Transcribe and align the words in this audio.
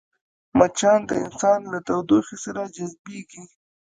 مچان 0.57 0.99
د 1.09 1.11
انسان 1.23 1.59
له 1.71 1.79
تودوخې 1.87 2.37
سره 2.45 2.61
جذبېږي 2.75 3.43